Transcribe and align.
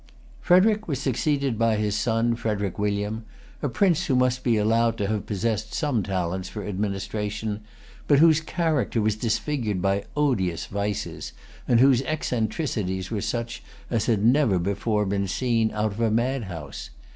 Frederic 0.39 0.87
was 0.87 0.99
succeeded 0.99 1.59
by 1.59 1.75
his 1.75 1.95
son, 1.95 2.33
Frederic 2.35 2.79
William, 2.79 3.23
a 3.61 3.69
prince 3.69 4.07
who 4.07 4.15
must 4.15 4.43
be 4.43 4.57
allowed 4.57 4.97
to 4.97 5.05
have 5.05 5.27
possessed 5.27 5.75
some 5.75 6.01
talents 6.01 6.49
for 6.49 6.65
administration, 6.65 7.59
but 8.07 8.17
whose 8.17 8.41
character 8.41 8.99
was 8.99 9.15
disfigured 9.15 9.79
by 9.79 10.03
odious 10.17 10.65
vices, 10.65 11.33
and 11.67 11.79
whose 11.81 12.01
eccentricities 12.01 13.11
were 13.11 13.21
such 13.21 13.61
as 13.91 14.07
had 14.07 14.25
never 14.25 14.57
before 14.57 15.05
been 15.05 15.27
seen 15.27 15.69
out 15.69 15.91
of 15.91 16.01
a 16.01 16.09
madhouse. 16.09 16.89